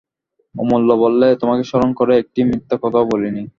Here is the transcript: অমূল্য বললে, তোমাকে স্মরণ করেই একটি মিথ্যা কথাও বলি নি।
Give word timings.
অমূল্য 0.55 0.89
বললে, 0.95 1.27
তোমাকে 1.35 1.63
স্মরণ 1.63 1.91
করেই 1.93 2.19
একটি 2.19 2.39
মিথ্যা 2.43 2.75
কথাও 2.83 3.05
বলি 3.11 3.29
নি। 3.31 3.43